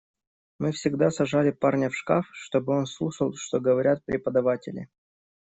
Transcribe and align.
Мы 0.57 0.71
всегда 0.71 1.11
сажали 1.11 1.51
парня 1.51 1.91
в 1.91 1.95
шкаф, 1.95 2.25
чтобы 2.31 2.75
он 2.75 2.87
слушал, 2.87 3.35
что 3.35 3.59
говорят 3.59 4.03
преподаватели. 4.03 4.89